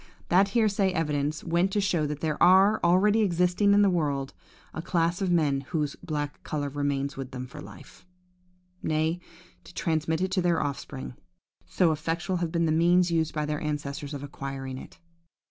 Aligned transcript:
That 0.29 0.47
hearsay 0.57 0.93
evidence 0.93 1.43
went 1.43 1.71
to 1.73 1.79
show 1.79 2.07
that 2.07 2.21
there 2.21 2.41
are, 2.41 2.79
already 2.83 3.21
existing 3.21 3.75
in 3.75 3.83
the 3.83 3.87
world, 3.91 4.33
a 4.73 4.81
class 4.81 5.21
of 5.21 5.29
men 5.29 5.61
whose 5.69 5.95
black 5.97 6.41
colour 6.41 6.69
remains 6.69 7.17
with 7.17 7.29
them 7.29 7.45
for 7.45 7.61
life,–nay, 7.61 9.19
who 9.21 9.71
transmit 9.73 10.19
it 10.21 10.31
to 10.31 10.41
their 10.41 10.59
offspring, 10.59 11.13
so 11.67 11.91
effectual 11.91 12.37
have 12.37 12.51
been 12.51 12.65
the 12.65 12.71
means 12.71 13.11
used 13.11 13.35
by 13.35 13.45
their 13.45 13.61
ancestors 13.61 14.15
in 14.15 14.23
acquiring 14.23 14.79
it! 14.79 14.97